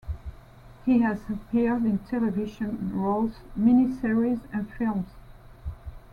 He 0.83 0.97
has 1.01 1.19
appeared 1.29 1.85
in 1.85 1.99
television 1.99 2.89
roles, 2.99 3.35
mini-series 3.55 4.39
and 4.51 4.67
films. 4.73 5.09